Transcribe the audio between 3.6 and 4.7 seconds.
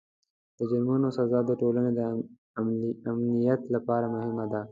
لپاره مهمه ده.